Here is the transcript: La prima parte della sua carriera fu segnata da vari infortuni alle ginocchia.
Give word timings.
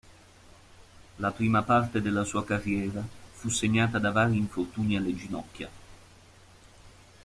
La 1.19 1.31
prima 1.31 1.61
parte 1.61 2.01
della 2.01 2.23
sua 2.23 2.43
carriera 2.43 3.03
fu 3.33 3.49
segnata 3.49 3.99
da 3.99 4.11
vari 4.11 4.35
infortuni 4.35 4.97
alle 4.97 5.15
ginocchia. 5.15 5.69